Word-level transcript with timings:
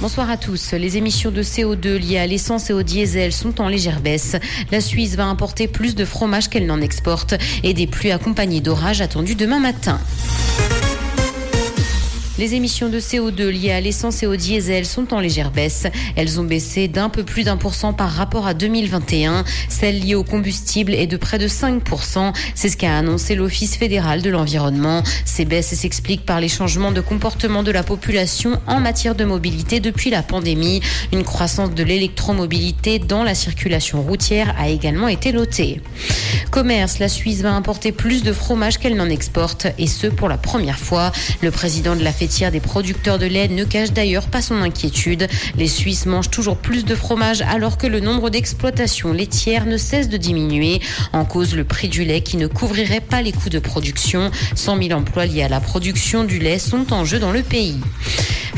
Bonsoir 0.00 0.30
à 0.30 0.38
tous. 0.38 0.72
Les 0.72 0.96
émissions 0.96 1.30
de 1.30 1.42
CO2 1.42 1.98
liées 1.98 2.16
à 2.16 2.26
l'essence 2.26 2.70
et 2.70 2.72
au 2.72 2.82
diesel 2.82 3.34
sont 3.34 3.60
en 3.60 3.68
légère 3.68 4.00
baisse. 4.00 4.34
La 4.70 4.80
Suisse 4.80 5.14
va 5.14 5.26
importer 5.26 5.68
plus 5.68 5.94
de 5.94 6.06
fromage 6.06 6.48
qu'elle 6.48 6.64
n'en 6.64 6.80
exporte 6.80 7.34
et 7.62 7.74
des 7.74 7.86
pluies 7.86 8.10
accompagnées 8.10 8.62
d'orages 8.62 9.02
attendus 9.02 9.34
demain 9.34 9.58
matin. 9.58 10.00
Les 12.38 12.54
émissions 12.54 12.88
de 12.88 13.00
CO2 13.00 13.48
liées 13.48 13.72
à 13.72 13.80
l'essence 13.80 14.22
et 14.22 14.26
au 14.28 14.36
diesel 14.36 14.86
sont 14.86 15.12
en 15.12 15.18
légère 15.18 15.50
baisse. 15.50 15.88
Elles 16.14 16.38
ont 16.38 16.44
baissé 16.44 16.86
d'un 16.86 17.08
peu 17.08 17.24
plus 17.24 17.42
d'un 17.42 17.56
pour 17.56 17.74
cent 17.74 17.92
par 17.92 18.10
rapport 18.10 18.46
à 18.46 18.54
2021. 18.54 19.42
Celles 19.68 19.98
liées 19.98 20.14
au 20.14 20.22
combustible 20.22 20.94
est 20.94 21.08
de 21.08 21.16
près 21.16 21.38
de 21.38 21.48
5%. 21.48 22.32
C'est 22.54 22.68
ce 22.68 22.76
qu'a 22.76 22.96
annoncé 22.96 23.34
l'Office 23.34 23.76
fédéral 23.76 24.22
de 24.22 24.30
l'environnement. 24.30 25.02
Ces 25.24 25.44
baisses 25.46 25.74
s'expliquent 25.74 26.24
par 26.24 26.40
les 26.40 26.48
changements 26.48 26.92
de 26.92 27.00
comportement 27.00 27.64
de 27.64 27.72
la 27.72 27.82
population 27.82 28.60
en 28.68 28.78
matière 28.78 29.16
de 29.16 29.24
mobilité 29.24 29.80
depuis 29.80 30.10
la 30.10 30.22
pandémie. 30.22 30.80
Une 31.12 31.24
croissance 31.24 31.74
de 31.74 31.82
l'électromobilité 31.82 33.00
dans 33.00 33.24
la 33.24 33.34
circulation 33.34 34.00
routière 34.00 34.54
a 34.60 34.68
également 34.68 35.08
été 35.08 35.32
notée. 35.32 35.80
Commerce, 36.52 37.00
la 37.00 37.08
Suisse 37.08 37.40
va 37.40 37.52
importer 37.52 37.90
plus 37.90 38.22
de 38.22 38.32
fromage 38.32 38.78
qu'elle 38.78 38.94
n'en 38.94 39.08
exporte, 39.08 39.66
et 39.76 39.88
ce 39.88 40.06
pour 40.06 40.28
la 40.28 40.38
première 40.38 40.78
fois. 40.78 41.10
Fêtière 42.28 42.52
des 42.52 42.60
producteurs 42.60 43.18
de 43.18 43.24
lait 43.24 43.48
ne 43.48 43.64
cache 43.64 43.90
d'ailleurs 43.90 44.26
pas 44.26 44.42
son 44.42 44.60
inquiétude. 44.60 45.28
Les 45.56 45.66
Suisses 45.66 46.04
mangent 46.04 46.28
toujours 46.28 46.58
plus 46.58 46.84
de 46.84 46.94
fromage 46.94 47.40
alors 47.40 47.78
que 47.78 47.86
le 47.86 48.00
nombre 48.00 48.28
d'exploitations 48.28 49.14
laitières 49.14 49.64
ne 49.64 49.78
cesse 49.78 50.10
de 50.10 50.18
diminuer. 50.18 50.82
En 51.14 51.24
cause, 51.24 51.54
le 51.54 51.64
prix 51.64 51.88
du 51.88 52.04
lait 52.04 52.20
qui 52.20 52.36
ne 52.36 52.46
couvrirait 52.46 53.00
pas 53.00 53.22
les 53.22 53.32
coûts 53.32 53.48
de 53.48 53.58
production. 53.58 54.30
100 54.54 54.82
000 54.82 54.98
emplois 54.98 55.24
liés 55.24 55.44
à 55.44 55.48
la 55.48 55.60
production 55.60 56.24
du 56.24 56.38
lait 56.38 56.58
sont 56.58 56.92
en 56.92 57.06
jeu 57.06 57.18
dans 57.18 57.32
le 57.32 57.40
pays. 57.40 57.80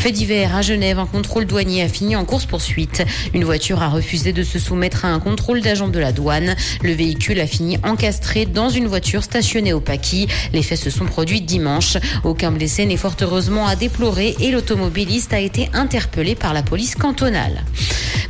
Fait 0.01 0.13
divers 0.13 0.57
à 0.57 0.63
Genève, 0.63 0.99
un 0.99 1.05
contrôle 1.05 1.45
douanier 1.45 1.83
a 1.83 1.89
fini 1.89 2.17
en 2.17 2.25
course-poursuite. 2.25 3.05
Une 3.35 3.45
voiture 3.45 3.83
a 3.83 3.91
refusé 3.91 4.33
de 4.33 4.43
se 4.43 4.59
soumettre 4.59 5.05
à 5.05 5.09
un 5.09 5.21
contrôle 5.21 5.61
d'agent 5.61 5.89
de 5.89 5.99
la 5.99 6.11
douane. 6.11 6.57
Le 6.83 6.93
véhicule 6.95 7.39
a 7.39 7.47
fini 7.47 7.77
encastré 7.85 8.47
dans 8.47 8.71
une 8.71 8.87
voiture 8.87 9.23
stationnée 9.23 9.75
au 9.75 9.81
Paquis. 9.81 10.27
Les 10.55 10.63
faits 10.63 10.79
se 10.79 10.89
sont 10.89 11.05
produits 11.05 11.43
dimanche. 11.43 11.99
Aucun 12.25 12.51
blessé 12.51 12.87
n'est 12.87 12.97
fort 12.97 13.17
heureusement 13.21 13.67
à 13.67 13.77
déplorer 13.77 14.37
et 14.41 14.51
l'automobiliste 14.51 15.35
a 15.35 15.39
été 15.39 15.69
interpellé 15.75 16.35
par 16.35 16.55
la 16.55 16.63
police 16.63 16.95
cantonale. 16.95 17.63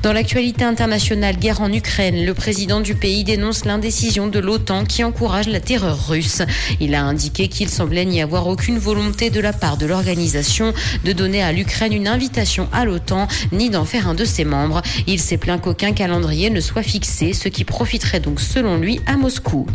Dans 0.02 0.14
l'actualité 0.14 0.64
internationale, 0.64 1.36
guerre 1.36 1.60
en 1.60 1.70
Ukraine, 1.70 2.24
le 2.24 2.32
président 2.32 2.80
du 2.80 2.94
pays 2.94 3.22
dénonce 3.22 3.66
l'indécision 3.66 4.28
de 4.28 4.38
l'OTAN 4.38 4.86
qui 4.86 5.04
encourage 5.04 5.46
la 5.46 5.60
terreur 5.60 6.08
russe. 6.08 6.40
Il 6.80 6.94
a 6.94 7.02
indiqué 7.02 7.48
qu'il 7.48 7.68
semblait 7.68 8.06
n'y 8.06 8.22
avoir 8.22 8.46
aucune 8.46 8.78
volonté 8.78 9.28
de 9.28 9.40
la 9.40 9.52
part 9.52 9.76
de 9.76 9.84
l'organisation 9.84 10.72
de 11.04 11.12
donner 11.12 11.42
à 11.42 11.52
l'Ukraine 11.52 11.92
une 11.92 12.08
invitation 12.08 12.66
à 12.72 12.86
l'OTAN 12.86 13.28
ni 13.52 13.68
d'en 13.68 13.84
faire 13.84 14.08
un 14.08 14.14
de 14.14 14.24
ses 14.24 14.46
membres. 14.46 14.80
Il 15.06 15.20
s'est 15.20 15.36
plaint 15.36 15.60
qu'aucun 15.60 15.92
calendrier 15.92 16.48
ne 16.48 16.60
soit 16.60 16.82
fixé, 16.82 17.34
ce 17.34 17.50
qui 17.50 17.64
profiterait 17.64 18.20
donc 18.20 18.40
selon 18.40 18.78
lui 18.78 19.02
à 19.04 19.18
Moscou. 19.18 19.66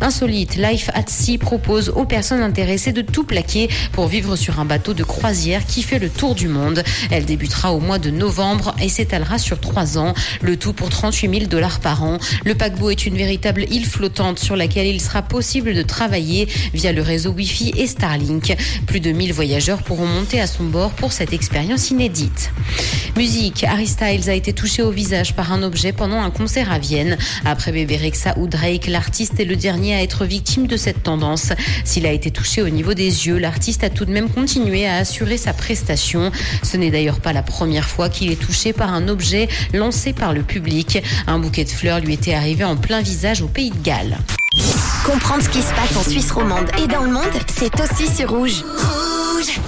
Insolite, 0.00 0.56
Life 0.56 0.90
at 0.92 1.04
Sea 1.06 1.38
propose 1.38 1.90
aux 1.90 2.04
personnes 2.04 2.42
intéressées 2.42 2.92
de 2.92 3.02
tout 3.02 3.22
plaquer 3.22 3.68
pour 3.92 4.08
vivre 4.08 4.34
sur 4.34 4.58
un 4.58 4.64
bateau 4.64 4.92
de 4.92 5.04
croisière 5.04 5.64
qui 5.66 5.84
fait 5.84 6.00
le 6.00 6.10
tour 6.10 6.34
du 6.34 6.48
monde. 6.48 6.82
Elle 7.12 7.26
débutera 7.26 7.72
au 7.72 7.78
mois 7.78 8.00
de 8.00 8.10
novembre 8.10 8.74
et 8.82 8.88
s'étalera 8.88 9.38
sur 9.38 9.51
trois 9.60 9.98
ans, 9.98 10.14
le 10.40 10.56
tout 10.56 10.72
pour 10.72 10.88
38 10.88 11.30
000 11.30 11.46
dollars 11.46 11.80
par 11.80 12.02
an. 12.02 12.18
Le 12.44 12.54
paquebot 12.54 12.90
est 12.90 13.06
une 13.06 13.16
véritable 13.16 13.64
île 13.70 13.86
flottante 13.86 14.38
sur 14.38 14.56
laquelle 14.56 14.86
il 14.86 15.00
sera 15.00 15.22
possible 15.22 15.74
de 15.74 15.82
travailler 15.82 16.48
via 16.74 16.92
le 16.92 17.02
réseau 17.02 17.30
Wi-Fi 17.30 17.72
et 17.76 17.86
Starlink. 17.86 18.56
Plus 18.86 19.00
de 19.00 19.12
1000 19.12 19.32
voyageurs 19.32 19.82
pourront 19.82 20.06
monter 20.06 20.40
à 20.40 20.46
son 20.46 20.64
bord 20.64 20.92
pour 20.92 21.12
cette 21.12 21.32
expérience 21.32 21.90
inédite. 21.90 22.50
Musique, 23.16 23.64
Harry 23.64 23.86
Styles 23.86 24.30
a 24.30 24.34
été 24.34 24.52
touché 24.52 24.82
au 24.82 24.90
visage 24.90 25.34
par 25.34 25.52
un 25.52 25.62
objet 25.62 25.92
pendant 25.92 26.20
un 26.20 26.30
concert 26.30 26.72
à 26.72 26.78
Vienne. 26.78 27.18
Après 27.44 27.72
Bébé 27.72 27.96
Rexa 27.96 28.34
ou 28.38 28.46
Drake, 28.46 28.86
l'artiste 28.86 29.38
est 29.38 29.44
le 29.44 29.56
dernier 29.56 29.94
à 29.94 30.02
être 30.02 30.24
victime 30.24 30.66
de 30.66 30.76
cette 30.76 31.02
tendance. 31.02 31.52
S'il 31.84 32.06
a 32.06 32.12
été 32.12 32.30
touché 32.30 32.62
au 32.62 32.68
niveau 32.68 32.94
des 32.94 33.26
yeux, 33.26 33.38
l'artiste 33.38 33.84
a 33.84 33.90
tout 33.90 34.04
de 34.04 34.12
même 34.12 34.30
continué 34.30 34.86
à 34.86 34.96
assurer 34.96 35.36
sa 35.36 35.52
prestation. 35.52 36.30
Ce 36.62 36.76
n'est 36.76 36.90
d'ailleurs 36.90 37.20
pas 37.20 37.32
la 37.32 37.42
première 37.42 37.88
fois 37.88 38.08
qu'il 38.08 38.30
est 38.30 38.40
touché 38.40 38.72
par 38.72 38.92
un 38.92 39.08
objet 39.08 39.41
lancé 39.72 40.12
par 40.12 40.32
le 40.32 40.42
public. 40.42 41.02
Un 41.26 41.38
bouquet 41.38 41.64
de 41.64 41.70
fleurs 41.70 42.00
lui 42.00 42.14
était 42.14 42.34
arrivé 42.34 42.64
en 42.64 42.76
plein 42.76 43.00
visage 43.00 43.42
au 43.42 43.48
pays 43.48 43.70
de 43.70 43.82
Galles. 43.82 44.18
Comprendre 45.04 45.42
ce 45.42 45.48
qui 45.48 45.62
se 45.62 45.72
passe 45.74 45.96
en 45.96 46.08
Suisse 46.08 46.30
romande 46.30 46.70
et 46.82 46.86
dans 46.86 47.02
le 47.02 47.10
monde, 47.10 47.22
c'est 47.48 47.72
aussi 47.80 48.06
sur 48.06 48.30
Rouge. 48.30 48.62
Rouge 48.62 49.60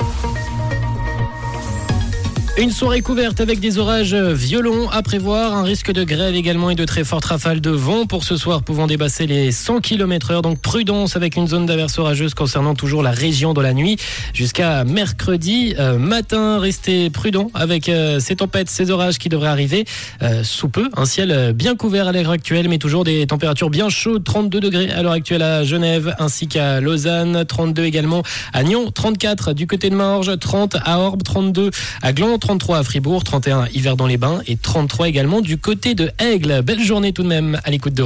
une 2.56 2.70
soirée 2.70 3.00
couverte 3.00 3.40
avec 3.40 3.58
des 3.58 3.78
orages 3.78 4.14
violents 4.14 4.88
à 4.90 5.02
prévoir, 5.02 5.54
un 5.54 5.64
risque 5.64 5.90
de 5.90 6.04
grève 6.04 6.36
également 6.36 6.70
et 6.70 6.76
de 6.76 6.84
très 6.84 7.02
fortes 7.02 7.24
rafales 7.24 7.60
de 7.60 7.70
vent 7.70 8.06
pour 8.06 8.22
ce 8.22 8.36
soir 8.36 8.62
pouvant 8.62 8.86
dépasser 8.86 9.26
les 9.26 9.50
100 9.50 9.80
km 9.80 10.30
heure. 10.30 10.42
Donc 10.42 10.60
prudence 10.60 11.16
avec 11.16 11.34
une 11.34 11.48
zone 11.48 11.66
d'averse 11.66 11.98
orageuse 11.98 12.32
concernant 12.34 12.76
toujours 12.76 13.02
la 13.02 13.10
région 13.10 13.54
dans 13.54 13.60
la 13.60 13.72
nuit 13.72 13.96
jusqu'à 14.34 14.84
mercredi 14.84 15.74
euh, 15.80 15.98
matin. 15.98 16.60
Restez 16.60 17.10
prudent 17.10 17.50
avec 17.54 17.88
euh, 17.88 18.20
ces 18.20 18.36
tempêtes, 18.36 18.70
ces 18.70 18.92
orages 18.92 19.18
qui 19.18 19.28
devraient 19.28 19.48
arriver 19.48 19.84
euh, 20.22 20.44
sous 20.44 20.68
peu. 20.68 20.90
Un 20.96 21.06
ciel 21.06 21.52
bien 21.54 21.74
couvert 21.74 22.06
à 22.06 22.12
l'heure 22.12 22.30
actuelle 22.30 22.68
mais 22.68 22.78
toujours 22.78 23.02
des 23.02 23.26
températures 23.26 23.70
bien 23.70 23.88
chaudes. 23.88 24.22
32 24.22 24.60
degrés 24.60 24.90
à 24.92 25.02
l'heure 25.02 25.12
actuelle 25.12 25.42
à 25.42 25.64
Genève 25.64 26.14
ainsi 26.20 26.46
qu'à 26.46 26.80
Lausanne. 26.80 27.44
32 27.44 27.82
également 27.82 28.22
à 28.52 28.62
Nyon. 28.62 28.92
34 28.92 29.54
du 29.54 29.66
côté 29.66 29.90
de 29.90 29.96
Morges. 29.96 30.38
30 30.38 30.76
à 30.84 31.00
Orbe. 31.00 31.24
32 31.24 31.72
à 32.00 32.12
Gland. 32.12 32.38
33 32.44 32.76
à 32.76 32.82
Fribourg, 32.82 33.24
31 33.24 33.68
hiver 33.72 33.96
dans 33.96 34.06
les 34.06 34.18
bains 34.18 34.42
et 34.46 34.58
33 34.58 35.08
également 35.08 35.40
du 35.40 35.56
côté 35.56 35.94
de 35.94 36.10
Aigle. 36.18 36.60
Belle 36.60 36.82
journée 36.82 37.14
tout 37.14 37.22
de 37.22 37.28
même 37.28 37.58
à 37.64 37.70
l'écoute 37.70 37.94
de 37.94 38.02